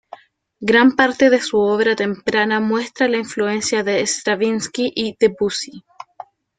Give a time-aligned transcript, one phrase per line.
[0.61, 5.83] Gran parte de su obra temprana muestra la influencia de Stravinsky y Debussy.